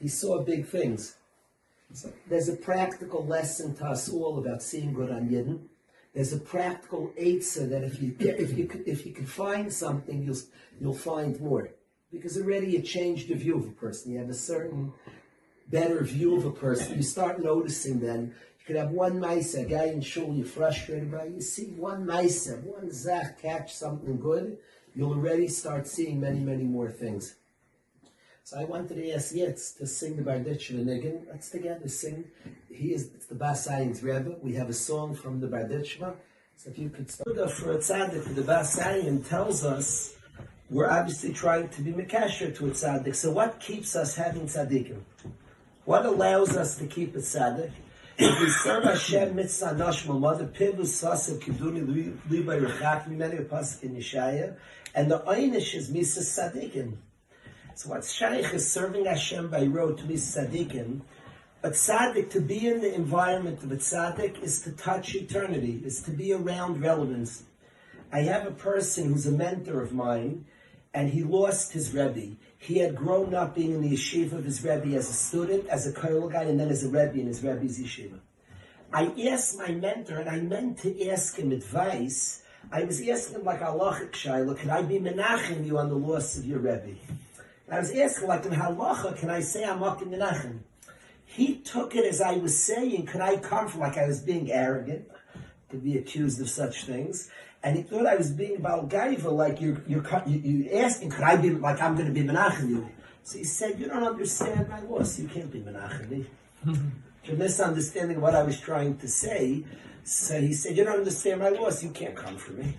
he 0.00 0.08
saw 0.08 0.42
big 0.42 0.66
things. 0.66 1.14
So 1.92 2.12
there's 2.28 2.48
a 2.48 2.56
practical 2.56 3.26
lesson 3.26 3.74
to 3.76 3.86
us 3.86 4.08
all 4.08 4.38
about 4.38 4.62
seeing 4.62 4.92
good 4.92 5.10
on 5.10 5.28
Yidden. 5.28 5.60
There's 6.14 6.32
a 6.32 6.38
practical 6.38 7.12
eitzah 7.20 7.68
that 7.70 7.84
if 7.84 8.00
you 8.02 8.16
if 8.18 8.56
you 8.56 8.68
if 8.86 9.06
you 9.06 9.12
can 9.12 9.26
find 9.26 9.72
something, 9.72 10.22
you'll 10.22 10.38
you'll 10.80 10.94
find 10.94 11.40
more 11.40 11.70
because 12.12 12.36
already 12.36 12.68
you 12.68 12.82
changed 12.82 13.28
the 13.28 13.34
view 13.34 13.56
of 13.56 13.66
a 13.66 13.72
person. 13.72 14.12
You 14.12 14.18
have 14.18 14.30
a 14.30 14.34
certain 14.34 14.92
better 15.68 16.02
view 16.02 16.36
of 16.36 16.44
a 16.44 16.50
person. 16.50 16.96
You 16.96 17.02
start 17.02 17.42
noticing 17.42 18.00
then. 18.00 18.34
You 18.58 18.66
could 18.66 18.76
have 18.76 18.90
one 18.90 19.20
mice, 19.20 19.54
a 19.54 19.64
guy 19.64 19.86
in 19.86 20.00
shul 20.00 20.34
you're 20.34 20.46
frustrated 20.46 21.10
by. 21.10 21.26
You 21.26 21.40
see 21.40 21.66
one 21.66 22.06
mice, 22.06 22.50
one 22.64 22.92
zach 22.92 23.40
catch 23.40 23.74
something 23.74 24.18
good, 24.20 24.58
you'll 24.94 25.12
already 25.12 25.48
start 25.48 25.86
seeing 25.86 26.20
many, 26.20 26.40
many 26.40 26.64
more 26.64 26.90
things. 26.90 27.36
So 28.50 28.58
I 28.58 28.64
wanted 28.64 28.96
to 28.96 29.12
ask 29.12 29.32
Yitz 29.32 29.78
to 29.78 29.86
sing 29.86 30.16
the 30.16 30.24
Barditch 30.24 30.72
Niggin. 30.72 31.20
Let's 31.30 31.50
together 31.50 31.86
sing. 31.86 32.24
He 32.68 32.92
is 32.92 33.08
the 33.28 33.36
Basayin's 33.36 34.02
Rebbe. 34.02 34.38
We 34.42 34.54
have 34.54 34.68
a 34.68 34.72
song 34.72 35.14
from 35.14 35.38
the 35.38 35.46
Barditchma. 35.46 36.16
So 36.56 36.70
if 36.70 36.76
you 36.76 36.90
could 36.90 37.08
start 37.08 37.52
for 37.52 37.70
a 37.70 37.76
tzaddik, 37.76 38.34
the 38.34 38.42
Basayin 38.42 39.28
tells 39.28 39.64
us 39.64 40.16
we're 40.68 40.90
obviously 40.90 41.32
trying 41.32 41.68
to 41.68 41.80
be 41.80 41.92
Mekasher 41.92 42.52
to 42.56 42.66
a 42.66 42.70
tzaddik. 42.70 43.14
So 43.14 43.30
what 43.30 43.60
keeps 43.60 43.94
us 43.94 44.16
having 44.16 44.46
tzaddikim? 44.46 44.98
What 45.84 46.04
allows 46.04 46.56
us 46.56 46.76
to 46.78 46.88
keep 46.88 47.14
it 47.14 47.20
tzaddik? 47.20 47.70
If 48.18 48.40
we 48.40 48.48
serve 48.48 48.82
Hashem 48.82 49.36
mitzvah 49.36 49.76
nashma, 49.76 50.18
mother 50.18 50.46
pivus 50.48 50.90
sasav 51.00 51.38
kiduni 51.38 52.18
liba 52.28 52.60
rechak 52.60 53.08
mimeni 53.08 53.46
pasuk 53.46 53.84
in 53.84 53.94
Yeshaya, 53.94 54.56
and 54.92 55.08
the 55.08 55.20
einish 55.20 55.76
is 55.76 55.88
misa 55.92 56.18
tzaddikim. 56.18 56.96
So 57.74 57.90
what 57.90 58.04
shaykh 58.04 58.52
is 58.52 58.70
serving 58.70 59.06
Hashem 59.06 59.48
by 59.48 59.64
road 59.64 59.98
to 59.98 60.04
be 60.04 60.14
tzaddikim, 60.14 61.00
but 61.62 61.72
tzaddik, 61.72 62.30
to 62.30 62.40
be 62.40 62.66
in 62.66 62.80
the 62.80 62.94
environment 62.94 63.62
of 63.62 63.70
a 63.70 63.76
tzaddik 63.76 64.42
is 64.42 64.62
to 64.62 64.72
touch 64.72 65.14
eternity, 65.14 65.82
is 65.84 66.02
to 66.02 66.10
be 66.10 66.32
around 66.32 66.80
relevance. 66.80 67.44
I 68.12 68.20
have 68.20 68.46
a 68.46 68.50
person 68.50 69.12
who's 69.12 69.26
a 69.26 69.32
mentor 69.32 69.82
of 69.82 69.92
mine, 69.92 70.46
and 70.94 71.10
he 71.10 71.22
lost 71.22 71.72
his 71.72 71.92
Rebbe. 71.94 72.36
He 72.58 72.78
had 72.78 72.96
grown 72.96 73.34
up 73.34 73.54
being 73.54 73.72
in 73.72 73.82
the 73.82 73.92
yeshiva 73.92 74.32
of 74.32 74.44
his 74.44 74.64
Rebbe 74.64 74.96
as 74.96 75.10
a 75.10 75.12
student, 75.12 75.68
as 75.68 75.86
a 75.86 75.92
Koil 75.92 76.32
guy, 76.32 76.44
and 76.44 76.58
then 76.58 76.70
as 76.70 76.82
a 76.82 76.88
Rebbe 76.88 77.20
in 77.20 77.26
his 77.26 77.42
Rebbe's 77.42 77.78
yeshiva. 77.78 78.18
I 78.92 79.12
asked 79.28 79.58
my 79.58 79.68
mentor, 79.68 80.16
and 80.18 80.28
I 80.28 80.40
meant 80.40 80.78
to 80.78 81.08
ask 81.10 81.36
him 81.36 81.52
advice. 81.52 82.42
I 82.72 82.84
was 82.84 83.06
asking 83.06 83.36
him 83.36 83.44
like 83.44 83.60
halachic 83.60 84.12
shayla, 84.12 84.58
can 84.58 84.70
I 84.70 84.82
be 84.82 84.98
menachem 84.98 85.66
you 85.66 85.78
on 85.78 85.88
the 85.88 85.94
loss 85.94 86.36
of 86.36 86.46
your 86.46 86.58
Rebbe? 86.58 86.96
And 87.70 87.76
I 87.76 87.78
was 87.78 87.92
asking 87.92 88.28
like 88.28 88.44
in 88.44 88.52
halacha, 88.52 89.16
can 89.16 89.30
I 89.30 89.40
say 89.40 89.64
I'm 89.64 89.82
up 89.82 90.02
in 90.02 90.10
menachem? 90.10 90.58
He 91.24 91.56
took 91.56 91.94
it 91.94 92.04
as 92.04 92.20
I 92.20 92.34
was 92.34 92.60
saying, 92.62 93.06
can 93.06 93.22
I 93.22 93.36
come 93.36 93.68
from 93.68 93.80
like 93.80 93.96
I 93.96 94.06
was 94.06 94.20
being 94.20 94.50
arrogant, 94.50 95.08
to 95.70 95.76
be 95.76 95.96
accused 95.96 96.40
of 96.40 96.50
such 96.50 96.84
things 96.84 97.30
and 97.62 97.76
he 97.76 97.82
thought 97.82 98.06
I 98.06 98.16
was 98.16 98.30
being 98.30 98.56
about 98.56 98.88
Gaiva, 98.88 99.30
like 99.30 99.60
you're, 99.60 99.82
you're, 99.86 100.04
you, 100.26 100.38
you 100.38 100.78
asking, 100.78 101.10
could 101.10 101.24
I 101.24 101.36
be, 101.36 101.50
like 101.50 101.80
I'm 101.80 101.94
going 101.94 102.06
to 102.06 102.12
be 102.12 102.22
Menachem 102.26 102.70
you? 102.70 102.88
So 103.22 103.38
he 103.38 103.44
said, 103.44 103.78
you 103.78 103.86
don't 103.86 104.02
understand 104.02 104.68
my 104.68 104.80
loss, 104.80 105.18
you 105.18 105.28
can't 105.28 105.50
be 105.50 105.60
Menachem 105.60 106.24
eh? 106.24 106.72
You're 107.24 107.36
misunderstanding 107.36 108.18
what 108.18 108.34
I 108.34 108.42
was 108.42 108.58
trying 108.58 108.96
to 108.98 109.08
say. 109.08 109.64
So 110.04 110.40
he 110.40 110.54
said, 110.54 110.74
you 110.76 110.84
don't 110.84 111.00
understand 111.00 111.40
my 111.40 111.50
loss, 111.50 111.82
you 111.82 111.90
can't 111.90 112.16
come 112.16 112.38
for 112.38 112.52
me. 112.52 112.78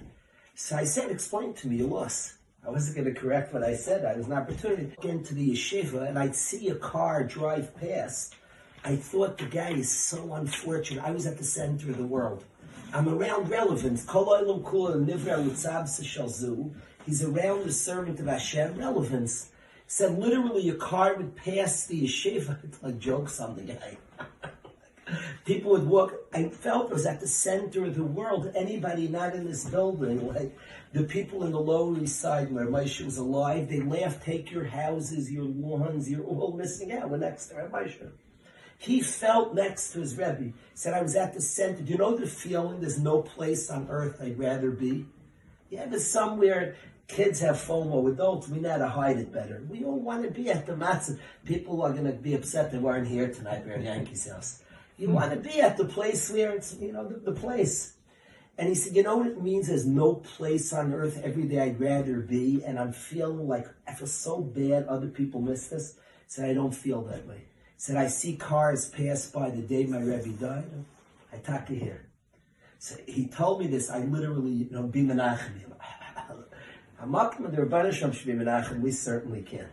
So 0.56 0.76
I 0.76 0.84
said, 0.86 1.12
explain 1.12 1.54
to 1.56 1.68
me 1.68 1.78
your 1.78 1.90
loss. 1.90 2.34
I 2.66 2.70
wasn't 2.70 2.98
going 2.98 3.14
to 3.14 3.20
correct 3.20 3.54
what 3.54 3.64
I 3.64 3.76
said. 3.76 4.06
I 4.06 4.16
was 4.16 4.28
an 4.28 4.34
opportunity 4.34 4.86
to 4.86 4.96
get 5.02 5.12
into 5.12 5.34
the 5.34 5.52
yeshiva, 5.52 6.08
and 6.08 6.20
I'd 6.20 6.36
see 6.36 6.70
a 6.70 6.76
car 6.76 7.24
drive 7.24 7.76
past, 7.76 8.36
I 8.84 8.96
thought 8.96 9.38
the 9.38 9.46
guy 9.46 9.72
is 9.72 9.92
so 9.92 10.34
unfortunate. 10.34 11.04
I 11.04 11.12
was 11.12 11.26
at 11.26 11.38
the 11.38 11.44
center 11.44 11.90
of 11.90 11.98
the 11.98 12.06
world. 12.06 12.44
I'm 12.94 13.08
around 13.08 13.50
relevance. 13.50 14.06
He's 17.06 17.24
around 17.24 17.64
the 17.64 17.72
servant 17.72 18.20
of 18.20 18.26
Hashem, 18.28 18.78
relevance. 18.78 19.50
Said 19.88 20.20
literally 20.20 20.70
a 20.70 20.76
car 20.76 21.16
would 21.16 21.36
pass 21.36 21.86
the 21.88 22.04
yeshiva, 22.04 22.58
like 22.82 23.00
jokes 23.00 23.40
on 23.40 23.56
the 23.56 23.64
guy. 23.64 23.98
People 25.46 25.72
would 25.72 25.86
walk. 25.88 26.14
I 26.34 26.50
felt 26.50 26.92
I 26.92 26.94
was 26.94 27.06
at 27.06 27.20
the 27.20 27.28
center 27.28 27.86
of 27.86 27.96
the 27.96 28.04
world. 28.04 28.52
Anybody 28.56 29.08
not 29.08 29.36
in 29.36 29.46
this 29.46 29.66
building, 29.66 30.28
like 30.28 30.58
the 30.94 31.04
people 31.04 31.44
in 31.44 31.52
the 31.52 31.60
Lower 31.60 31.98
East 32.00 32.20
Side 32.20 32.52
where 32.52 32.66
Moshe 32.66 33.04
was 33.04 33.18
alive, 33.18 33.70
they 33.70 33.80
laughed, 33.80 34.24
take 34.24 34.52
your 34.52 34.66
houses, 34.66 35.32
your 35.32 35.46
lawns, 35.46 36.10
you're 36.10 36.26
all 36.26 36.54
missing 36.58 36.92
out. 36.92 37.10
We're 37.10 37.18
next 37.18 37.48
to 37.48 37.56
Moshe. 37.56 38.10
He 38.78 39.02
felt 39.02 39.54
next 39.54 39.94
to 39.94 40.00
his 40.00 40.18
Rebbe. 40.18 40.54
Said, 40.74 40.94
I 40.94 41.02
was 41.02 41.16
at 41.16 41.34
the 41.34 41.42
center. 41.42 41.84
Do 41.84 41.92
you 41.92 41.98
know 41.98 42.18
the 42.18 42.26
feeling 42.26 42.82
there's 42.82 43.00
no 43.00 43.22
place 43.22 43.70
on 43.70 43.88
earth 43.90 44.20
I'd 44.22 44.40
rather 44.40 44.72
be? 44.72 45.06
Yeah, 45.70 45.86
there's 45.86 46.08
somewhere 46.08 46.76
kids 47.08 47.40
have 47.42 47.58
FOMO. 47.58 48.12
Adults, 48.12 48.48
we 48.48 48.60
know 48.60 48.72
how 48.72 48.78
to 48.78 48.88
hide 48.88 49.18
it 49.18 49.32
better. 49.32 49.64
We 49.70 49.84
all 49.84 50.00
want 50.00 50.24
to 50.24 50.32
be 50.32 50.50
at 50.50 50.66
the 50.66 50.74
matzah. 50.74 51.20
People 51.46 51.82
are 51.84 51.92
going 51.92 52.06
to 52.06 52.14
be 52.14 52.34
upset 52.34 52.72
they 52.72 52.78
weren't 52.78 53.08
here 53.08 53.32
tonight. 53.32 53.64
We're 53.66 53.74
at 53.74 53.84
Yankees 53.84 54.30
house. 54.30 54.64
You 54.98 55.10
want 55.10 55.32
to 55.32 55.38
be 55.38 55.62
at 55.62 55.78
the 55.78 55.86
place 55.86 56.32
where 56.32 56.52
it's, 56.52 56.76
you 56.80 56.92
know, 56.92 57.08
the, 57.08 57.32
the, 57.32 57.32
place. 57.32 57.94
And 58.58 58.70
he 58.70 58.76
said, 58.76 58.96
you 58.96 59.04
know 59.04 59.18
what 59.18 59.28
it 59.28 59.42
means? 59.42 59.68
There's 59.68 59.86
no 59.88 60.16
place 60.16 60.72
on 60.74 60.94
earth 60.94 61.20
every 61.24 61.44
day 61.44 61.60
I'd 61.62 61.80
rather 61.80 62.20
be. 62.20 62.64
And 62.64 62.78
I'm 62.78 62.94
feeling 62.94 63.48
like, 63.48 63.68
I 63.88 63.94
feel 63.94 64.08
so 64.08 64.42
bad 64.42 64.86
other 64.86 65.08
people 65.08 65.42
miss 65.42 65.68
this. 65.68 65.94
He 65.94 66.00
said, 66.28 66.50
I 66.50 66.54
don't 66.54 66.76
feel 66.76 67.02
that 67.04 67.26
way. 67.28 67.38
He 67.38 67.78
said, 67.78 67.98
I 67.98 68.08
see 68.08 68.36
cars 68.36 68.90
pass 68.90 69.26
by 69.28 69.50
the 69.50 69.62
day 69.62 69.86
my 69.86 70.00
Rebbe 70.00 70.30
died. 70.30 70.70
I 71.34 71.38
talk 71.38 71.66
to 71.68 71.76
him. 71.76 71.98
So 72.78 72.96
he 73.08 73.28
told 73.28 73.62
me 73.62 73.68
this. 73.68 73.90
I 73.90 74.00
literally, 74.00 74.52
you 74.52 74.70
know, 74.72 74.84
be 74.84 75.02
menachem. 75.02 75.62
We 78.82 78.92
certainly 78.92 79.42
can't. 79.42 79.68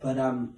But 0.00 0.18
um, 0.18 0.56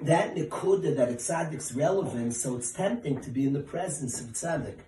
that 0.00 0.34
nikuda, 0.34 0.96
that 0.96 1.10
tzaddik's 1.10 1.74
relevant, 1.74 2.34
so 2.34 2.56
it's 2.56 2.72
tempting 2.72 3.20
to 3.20 3.30
be 3.30 3.44
in 3.44 3.52
the 3.52 3.60
presence 3.60 4.20
of 4.20 4.28
tzaddik. 4.28 4.78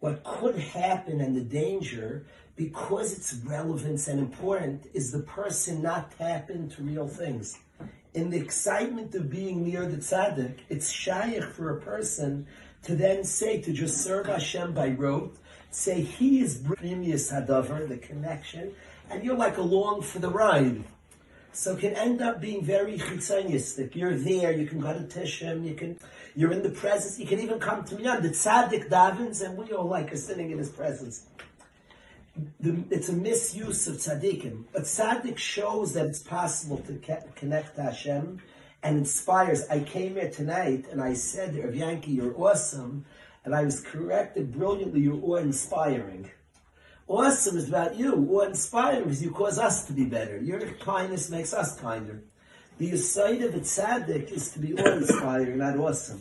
What 0.00 0.22
could 0.24 0.58
happen 0.58 1.20
and 1.20 1.36
the 1.36 1.40
danger, 1.40 2.26
because 2.54 3.12
it's 3.12 3.34
relevance 3.44 4.08
and 4.08 4.20
important, 4.20 4.86
is 4.92 5.10
the 5.10 5.20
person 5.20 5.82
not 5.82 6.16
tap 6.18 6.50
into 6.50 6.82
real 6.82 7.08
things. 7.08 7.58
In 8.14 8.30
the 8.30 8.38
excitement 8.38 9.14
of 9.14 9.30
being 9.30 9.64
near 9.64 9.86
the 9.86 9.98
tzaddik, 9.98 10.60
it's 10.68 10.90
shaykh 10.90 11.44
for 11.44 11.76
a 11.76 11.80
person 11.80 12.46
to 12.82 12.94
then 12.94 13.24
say, 13.24 13.60
to 13.60 13.72
just 13.72 13.98
serve 13.98 14.26
Hashem 14.26 14.72
by 14.72 14.90
rote, 14.90 15.36
say 15.70 16.02
he 16.02 16.40
is 16.40 16.58
premius 16.58 17.32
hadavar, 17.32 17.88
the 17.88 17.98
connection, 17.98 18.72
and 19.10 19.24
you're 19.24 19.36
like 19.36 19.58
along 19.58 20.02
for 20.02 20.18
the 20.18 20.30
ride. 20.30 20.84
So 21.52 21.72
it 21.72 21.80
can 21.80 21.94
end 21.94 22.20
up 22.20 22.40
being 22.40 22.62
very 22.62 22.98
chitzonistic. 22.98 23.94
You're 23.94 24.16
there, 24.16 24.52
you 24.52 24.66
can 24.66 24.78
go 24.78 24.92
to 24.92 25.00
Tishim, 25.00 25.66
you 25.66 25.74
can, 25.74 25.98
you're 26.36 26.52
in 26.52 26.62
the 26.62 26.68
presence, 26.68 27.18
you 27.18 27.26
can 27.26 27.40
even 27.40 27.58
come 27.58 27.82
to 27.84 27.94
Minyan. 27.94 28.22
The 28.22 28.28
tzaddik 28.28 28.90
davens, 28.90 29.42
and 29.42 29.56
we 29.56 29.72
all 29.72 29.86
like 29.86 30.12
are 30.12 30.16
sitting 30.16 30.50
in 30.50 30.58
his 30.58 30.68
presence. 30.68 31.26
The, 32.60 32.84
it's 32.90 33.08
a 33.08 33.14
misuse 33.14 33.88
of 33.88 33.96
tzaddikim. 33.96 34.64
But 34.70 34.82
tzaddik 34.82 35.38
shows 35.38 35.94
that 35.94 36.04
it's 36.04 36.22
possible 36.22 36.78
to 36.86 36.92
ke- 36.98 37.34
connect 37.34 37.76
to 37.76 37.84
Hashem 37.84 38.42
and 38.82 38.98
inspires. 38.98 39.66
I 39.70 39.80
came 39.80 40.16
here 40.16 40.30
tonight 40.30 40.84
and 40.92 41.02
I 41.02 41.14
said, 41.14 41.56
Rav 41.56 41.74
Yankee, 41.74 42.12
you're 42.12 42.36
awesome. 42.36 43.06
And 43.46 43.54
I 43.54 43.64
was 43.64 43.80
corrected 43.80 44.52
brilliantly, 44.52 45.00
you're 45.00 45.22
awe-inspiring. 45.22 46.30
Awesome 47.08 47.56
is 47.56 47.68
about 47.68 47.96
you. 47.96 48.12
What 48.12 48.48
inspiring 48.48 49.08
is 49.08 49.22
you 49.22 49.30
cause 49.30 49.58
us 49.58 49.86
to 49.86 49.94
be 49.94 50.04
better. 50.04 50.36
Your 50.38 50.60
kindness 50.60 51.30
makes 51.30 51.54
us 51.54 51.80
kinder. 51.80 52.24
The 52.78 52.98
side 52.98 53.40
of 53.40 53.54
the 53.54 53.60
tzaddik 53.60 54.30
is 54.30 54.50
to 54.50 54.58
be 54.58 54.74
awe-inspiring, 54.74 55.56
not 55.56 55.78
awesome. 55.78 56.20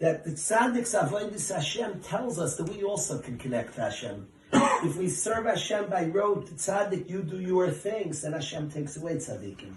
That 0.00 0.22
the 0.22 0.32
tzaddik's 0.32 0.94
avodas 0.94 1.54
Hashem 1.54 2.00
tells 2.00 2.38
us 2.38 2.58
that 2.58 2.68
we 2.68 2.82
also 2.82 3.18
can 3.20 3.38
connect 3.38 3.74
to 3.76 3.80
Hashem. 3.80 4.28
if 4.52 4.96
we 4.96 5.08
serve 5.08 5.46
Hashem 5.46 5.88
by 5.88 6.04
road 6.04 6.46
to 6.48 6.52
tzaddik, 6.52 7.08
you 7.08 7.22
do 7.22 7.40
your 7.40 7.70
things, 7.70 8.20
then 8.20 8.34
Hashem 8.34 8.70
takes 8.70 8.98
away 8.98 9.14
tzaddikim. 9.14 9.72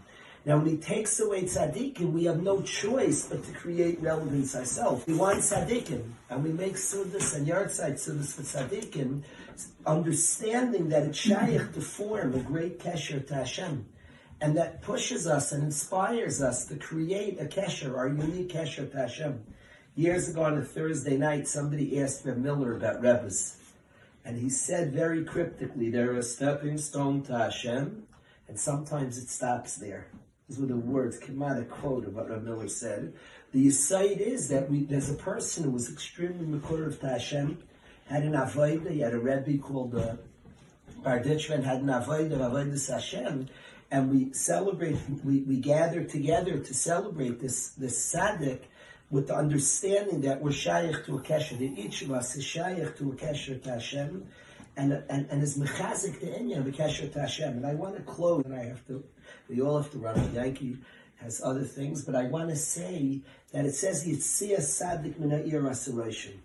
Now, 0.45 0.57
when 0.57 0.67
He 0.67 0.77
takes 0.77 1.17
away 1.21 1.43
tzaddikim, 1.43 2.11
we 2.11 2.25
have 2.25 2.43
no 2.43 2.61
choice 2.61 3.27
but 3.27 3.45
to 3.45 3.53
create 3.53 4.01
relevance 4.01 4.53
ourselves. 4.53 5.07
We 5.07 5.13
want 5.13 5.39
tzaddikim, 5.39 6.03
and 6.29 6.43
we 6.43 6.51
make 6.51 6.73
sudas 6.73 7.37
and 7.37 7.47
yahrzeit 7.47 7.93
sudas 7.93 8.33
for 8.33 8.41
tzaddikim, 8.41 9.21
understanding 9.85 10.89
that 10.89 11.03
it's 11.03 11.19
shaykh 11.19 11.71
to 11.71 11.79
form 11.79 12.33
a 12.33 12.39
great 12.39 12.79
kesher 12.79 13.25
to 13.27 13.33
Hashem. 13.33 13.85
And 14.41 14.57
that 14.57 14.81
pushes 14.81 15.27
us 15.27 15.51
and 15.51 15.63
inspires 15.63 16.41
us 16.41 16.65
to 16.65 16.75
create 16.75 17.39
a 17.39 17.45
kesher, 17.45 17.95
our 17.95 18.07
unique 18.07 18.49
kesher 18.49 18.91
to 18.91 18.97
Hashem. 18.97 19.43
Years 19.95 20.29
ago 20.29 20.43
on 20.43 20.57
a 20.57 20.63
Thursday 20.63 21.15
night, 21.15 21.47
somebody 21.47 22.01
asked 22.01 22.25
Reb 22.25 22.37
Miller 22.37 22.75
about 22.75 23.01
Rebbe's. 23.01 23.57
And 24.25 24.37
he 24.37 24.49
said 24.49 24.93
very 24.93 25.23
cryptically, 25.23 25.91
they're 25.91 26.15
a 26.15 26.23
stepping 26.23 26.79
stone 26.79 27.21
to 27.23 27.37
Hashem, 27.37 28.03
and 28.47 28.59
sometimes 28.59 29.19
it 29.19 29.29
stops 29.29 29.75
there. 29.75 30.07
These 30.49 30.59
were 30.59 30.67
the 30.67 30.75
words, 30.75 31.19
came 31.19 31.41
out 31.43 31.59
a 31.59 31.63
quote 31.63 32.05
of 32.05 32.15
what 32.15 32.29
Reb 32.29 32.43
Miller 32.43 32.67
said. 32.67 33.13
The 33.51 33.69
side 33.69 34.21
is 34.21 34.49
that 34.49 34.69
we, 34.69 34.83
there's 34.83 35.09
a 35.11 35.15
person 35.15 35.65
who 35.65 35.71
was 35.71 35.91
extremely 35.91 36.45
makur 36.45 36.99
to 36.99 37.07
Hashem, 37.07 37.59
had 38.07 38.23
an 38.23 38.33
avodah. 38.33 38.91
He 38.91 39.01
had 39.01 39.13
a 39.13 39.19
rebbe 39.19 39.57
called 39.61 39.95
uh, 39.95 40.15
Barditchman, 41.03 41.63
had 41.63 41.81
an 41.81 41.87
avodah, 41.87 42.37
avodah 42.37 42.91
Hashem, 42.91 43.47
and 43.91 44.09
we 44.09 44.31
celebrate. 44.33 44.97
We, 45.23 45.41
we 45.41 45.57
gather 45.57 46.03
together 46.03 46.57
to 46.57 46.73
celebrate 46.73 47.39
this 47.39 47.69
this 47.71 48.13
tzaddik 48.13 48.61
with 49.09 49.27
the 49.27 49.35
understanding 49.35 50.21
that 50.21 50.41
we're 50.41 50.53
shaykh 50.53 51.05
to 51.05 51.17
a 51.17 51.21
kesher. 51.21 51.59
That 51.59 51.77
each 51.77 52.01
of 52.01 52.11
us 52.11 52.35
is 52.37 52.45
shaykh 52.45 52.97
to 52.97 53.11
a 53.11 53.15
kesher 53.15 53.61
to 53.61 53.69
Hashem, 53.69 54.25
and 54.77 55.03
and, 55.09 55.27
and 55.29 55.43
is 55.43 55.57
mechazik 55.57 56.21
the 56.21 56.27
inyan 56.27 56.59
of 56.59 56.67
a 56.67 56.71
kesher 56.71 57.11
to 57.11 57.19
Hashem. 57.19 57.57
And 57.57 57.65
I 57.65 57.75
want 57.75 57.97
to 57.97 58.01
close, 58.03 58.45
and 58.45 58.55
I 58.55 58.63
have 58.63 58.87
to. 58.87 59.03
We 59.49 59.61
all 59.61 59.77
have 59.81 59.91
to 59.91 59.97
run. 59.97 60.33
Yankee 60.33 60.77
has 61.17 61.41
other 61.43 61.63
things, 61.63 62.03
but 62.03 62.15
I 62.15 62.23
want 62.23 62.49
to 62.49 62.55
say 62.55 63.19
that 63.51 63.65
it 63.65 63.75
says 63.75 64.07
Yitzia 64.07 64.61
Sadik 64.61 65.19
Mina'ir 65.19 65.69
Asaration. 65.69 66.39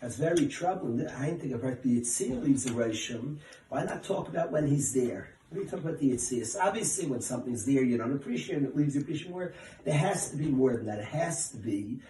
That's 0.00 0.16
very 0.16 0.48
troubling. 0.48 1.06
I 1.06 1.30
think 1.34 1.52
about 1.52 1.82
the 1.82 2.00
Yitzir 2.00 2.42
leaves 2.42 2.66
Rishon. 2.66 3.38
Why 3.68 3.84
not 3.84 4.02
talk 4.02 4.28
about 4.28 4.50
when 4.50 4.66
he's 4.66 4.92
there? 4.92 5.28
Me 5.52 5.64
talk 5.64 5.80
about 5.80 5.98
the 5.98 6.12
Yitzir. 6.12 6.46
So 6.46 6.60
obviously, 6.60 7.06
when 7.06 7.20
something's 7.20 7.66
there, 7.66 7.82
you 7.82 7.98
don't 7.98 8.14
appreciate 8.14 8.62
it, 8.62 8.64
it 8.64 8.76
leaves 8.76 8.94
you 8.94 9.02
appreciating 9.02 9.32
more. 9.32 9.52
There 9.84 9.94
has 9.94 10.30
to 10.30 10.36
be 10.36 10.46
more 10.46 10.76
than 10.76 10.86
that. 10.86 10.98
It 10.98 11.04
has 11.06 11.50
to 11.50 11.58
be. 11.58 12.00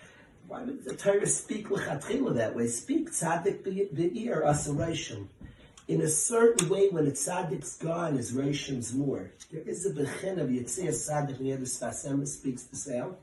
Why 0.47 0.63
would 0.63 0.85
the 0.85 0.95
Torah 0.95 1.27
speak 1.27 1.69
lechatchila 1.69 2.35
that 2.37 2.55
way? 2.55 2.69
Speak 2.69 3.11
tzaddik 3.11 3.65
be'ir 3.65 4.45
asaration. 4.45 5.29
In 5.89 6.03
a 6.03 6.09
certain 6.09 6.69
way, 6.69 6.89
when 6.91 7.05
the 7.07 7.13
tzaddik's 7.13 7.77
gone, 7.77 8.17
his 8.17 8.33
ration's 8.33 8.95
more. 8.95 9.33
There 9.51 9.63
is 9.63 9.85
a 9.87 9.91
bechin 9.91 10.39
of 10.39 10.49
Yitzir 10.49 10.91
tzaddik 10.91 11.41
near 11.41 11.57
the 11.57 11.65
Spasem 11.65 12.27
speaks 12.27 12.65
the 12.65 12.77
sound. 12.77 13.17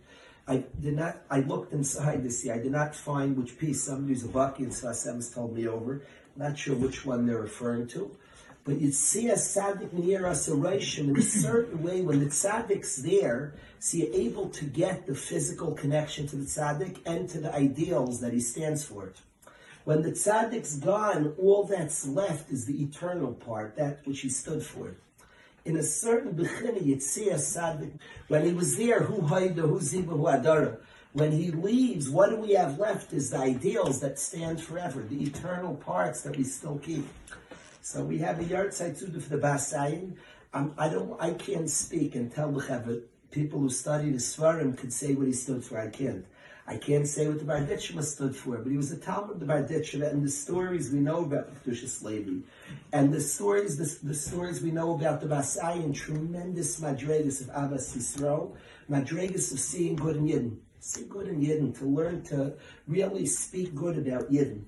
I 0.47 0.63
did 0.81 0.95
not, 0.95 1.21
I 1.29 1.41
looked 1.41 1.73
inside 1.73 2.23
to 2.23 2.31
see, 2.31 2.49
I 2.49 2.57
did 2.57 2.71
not 2.71 2.95
find 2.95 3.37
which 3.37 3.57
piece, 3.57 3.83
somebody's 3.83 4.25
a 4.25 4.27
Baki 4.27 4.59
and 4.59 4.71
Sasem 4.71 5.21
told 5.33 5.55
me 5.55 5.67
over, 5.67 6.01
not 6.35 6.57
sure 6.57 6.75
which 6.75 7.05
one 7.05 7.25
they're 7.27 7.41
referring 7.41 7.87
to. 7.89 8.17
But 8.63 8.79
you'd 8.79 8.93
see 8.93 9.29
a 9.29 9.35
tzaddik 9.35 9.93
near 9.93 10.27
us 10.27 10.47
a 10.47 10.53
in 10.53 11.17
a 11.17 11.21
certain 11.21 11.81
way 11.81 12.01
when 12.01 12.19
the 12.19 12.27
tzaddik's 12.27 12.97
there, 12.97 13.53
so 13.79 13.97
you're 13.97 14.13
able 14.13 14.49
to 14.49 14.65
get 14.65 15.07
the 15.07 15.15
physical 15.15 15.71
connection 15.71 16.27
to 16.27 16.35
the 16.35 16.45
tzaddik 16.45 16.99
and 17.05 17.27
to 17.29 17.39
the 17.39 17.53
ideals 17.53 18.19
that 18.21 18.33
he 18.33 18.39
stands 18.39 18.83
for. 18.83 19.13
When 19.85 20.01
the 20.03 20.11
tzaddik's 20.11 20.75
gone, 20.75 21.33
all 21.39 21.63
that's 21.63 22.05
left 22.05 22.51
is 22.51 22.65
the 22.65 22.83
eternal 22.83 23.33
part, 23.33 23.75
that 23.77 24.05
which 24.05 24.21
he 24.21 24.29
stood 24.29 24.63
for 24.63 24.95
in 25.65 25.77
a 25.77 25.83
certain 25.83 26.33
bechina 26.33 26.81
yitzia 26.81 27.39
sadik. 27.39 27.93
When 28.27 28.45
he 28.45 28.53
was 28.53 28.77
there, 28.77 29.01
who 29.01 29.21
haida, 29.21 29.61
who 29.61 29.79
ziba, 29.79 30.11
who 30.11 30.23
adara. 30.23 30.77
When 31.13 31.31
he 31.31 31.51
leaves, 31.51 32.09
what 32.09 32.29
do 32.29 32.35
we 32.37 32.53
have 32.53 32.77
left 32.77 33.13
is 33.13 33.31
the 33.31 33.37
ideals 33.37 33.99
that 34.01 34.19
stand 34.19 34.61
forever, 34.61 35.01
the 35.01 35.23
eternal 35.23 35.75
parts 35.75 36.21
that 36.21 36.37
we 36.37 36.43
still 36.43 36.77
keep. 36.79 37.07
So 37.89 38.03
we 38.03 38.19
have 38.19 38.39
a 38.39 38.43
yahrzeit 38.43 38.99
suda 38.99 39.19
for 39.19 39.29
the 39.29 39.39
Basayin. 39.39 40.13
Um, 40.53 40.75
I 40.77 40.89
don't, 40.89 41.19
I 41.19 41.31
can't 41.31 41.67
speak 41.67 42.13
and 42.13 42.31
tell 42.31 42.51
the 42.51 43.03
people 43.31 43.59
who 43.61 43.69
study 43.71 44.11
the 44.11 44.19
Svarim 44.19 44.77
could 44.77 44.93
say 44.93 45.15
what 45.15 45.25
he 45.25 45.33
stood 45.33 45.63
for. 45.63 45.79
I 45.79 45.89
can't. 45.89 46.23
I 46.67 46.77
can't 46.77 47.07
say 47.07 47.27
what 47.27 47.39
the 47.39 47.45
Barditchma 47.45 48.03
stood 48.03 48.35
for, 48.35 48.59
but 48.59 48.69
he 48.69 48.77
was 48.77 48.91
a 48.91 48.97
Talmud, 48.97 49.39
the 49.39 49.47
Barditchma, 49.47 50.11
and 50.11 50.23
the 50.23 50.29
stories 50.29 50.91
we 50.91 50.99
know 50.99 51.23
about 51.23 51.51
the 51.51 51.71
Kedushas 51.71 52.03
Levi, 52.03 52.41
and 52.93 53.11
the 53.11 53.19
stories, 53.19 53.75
the, 53.75 54.07
the, 54.07 54.13
stories 54.13 54.61
we 54.61 54.69
know 54.69 54.93
about 54.93 55.19
the 55.19 55.25
Basayan, 55.25 55.91
tremendous 55.91 56.79
madregas 56.79 57.41
of 57.41 57.49
Abbas 57.49 57.97
Yisrael, 57.97 58.55
madregas 58.87 59.51
of 59.51 59.59
seeing 59.59 59.95
good 59.95 60.15
in 60.15 60.27
Yidden. 60.27 60.57
see 60.79 61.05
good 61.05 61.27
in 61.27 61.41
Yidden, 61.41 61.75
to 61.79 61.85
learn 61.85 62.21
to 62.25 62.53
really 62.85 63.25
speak 63.25 63.73
good 63.73 63.97
about 63.97 64.31
Yidden. 64.31 64.65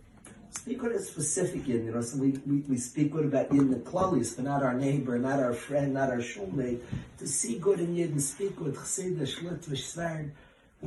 Speak 0.52 0.80
good 0.80 0.92
is 0.92 1.08
specific 1.08 1.64
Yidden, 1.64 1.86
you 1.86 1.92
know, 1.92 2.02
so 2.02 2.18
we, 2.18 2.32
we, 2.46 2.58
we 2.68 2.78
speak 2.78 3.12
good 3.12 3.26
about 3.26 3.50
Yidden 3.50 3.72
the 3.72 3.80
Klalis, 3.90 4.36
but 4.36 4.46
not 4.46 4.62
our 4.64 4.74
neighbor, 4.74 5.18
not 5.18 5.40
our 5.40 5.54
friend, 5.54 5.94
not 5.94 6.10
our 6.10 6.18
shulmate. 6.18 6.82
To 7.20 7.28
see 7.28 7.58
good 7.58 7.80
in 7.80 7.96
Yidden, 7.96 8.20
speak 8.20 8.58
good, 8.58 8.76
Chassidus, 8.76 9.40
Litvish, 9.40 9.96
Svard, 9.96 10.32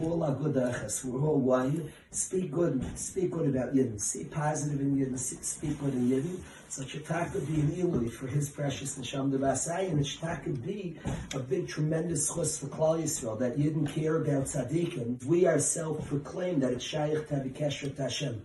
all 0.01 0.25
are 0.25 0.35
good 0.35 0.55
achas. 0.55 1.05
We're 1.05 1.21
all 1.21 1.39
one. 1.39 1.93
Speak 2.11 2.51
good. 2.51 2.99
Speak 2.99 3.31
good 3.31 3.55
about 3.55 3.75
Yidden. 3.75 4.01
See 4.01 4.25
positive 4.25 4.81
in 4.81 4.97
Yidden. 4.97 5.19
Speak 5.19 5.79
good 5.81 5.95
in 5.95 6.11
Yidden. 6.11 6.39
So 6.69 6.83
Shetaka 6.83 7.33
could 7.33 7.47
be 7.47 7.61
an 7.61 7.71
Ilui 7.71 8.11
for 8.11 8.27
his 8.27 8.49
precious 8.49 8.99
Nesham 8.99 9.31
Devasai, 9.31 9.91
and 9.91 10.01
Shetaka 10.01 10.45
could 10.45 10.67
be 10.67 10.99
a 11.33 11.39
big, 11.39 11.69
tremendous 11.69 12.35
chus 12.35 12.59
for 12.59 12.67
Klal 12.67 13.01
Yisrael 13.01 13.39
that 13.39 13.57
Yidden 13.57 13.89
care 13.89 14.17
about 14.17 14.47
tzaddikim. 14.47 15.25
We 15.25 15.47
ourselves 15.47 16.05
proclaim 16.09 16.59
that 16.61 16.73
it's 16.73 16.85
Shaykh 16.85 17.29
Tabikesher 17.29 17.97
Hashem. 17.97 18.45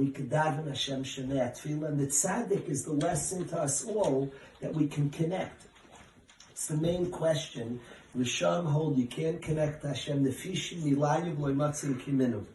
We 0.00 0.08
could 0.08 0.30
daven 0.30 0.66
Hashem 0.66 1.04
Shemei 1.04 1.54
Tefillah, 1.54 1.88
and 1.88 2.00
the 2.00 2.06
tzaddik 2.06 2.70
is 2.70 2.86
the 2.86 2.94
lesson 2.94 3.46
to 3.48 3.60
us 3.60 3.84
all 3.84 4.32
that 4.62 4.72
we 4.72 4.86
can 4.86 5.10
connect. 5.10 5.66
It's 6.50 6.68
the 6.68 6.78
main 6.78 7.10
question 7.10 7.80
Risham 8.16 8.64
hold 8.64 8.96
you 8.96 9.06
can't 9.06 9.42
connect 9.42 9.84
Hashem. 9.84 10.24
Nefishim 10.24 10.84
milayu 10.84 11.36
loimatzim 11.36 12.00
kiminu. 12.00 12.46